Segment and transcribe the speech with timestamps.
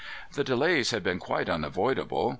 [0.33, 2.29] "The delay had been quite unavoidable.